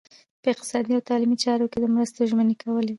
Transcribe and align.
په 0.41 0.47
اقتصادي 0.53 0.91
او 0.97 1.01
تعلیمي 1.09 1.37
چارو 1.43 1.69
کې 1.71 1.77
د 1.81 1.85
مرستو 1.93 2.27
ژمنې 2.29 2.55
کولې. 2.61 2.89